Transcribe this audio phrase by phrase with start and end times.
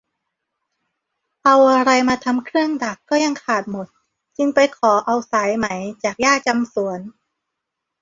[1.43, 3.87] เอาอะไรมาทำเครื่องดักก็ยังขาดหมด
[4.37, 5.67] จึงไปขอเอาสายไหม
[6.03, 6.99] จากย่าจำสวน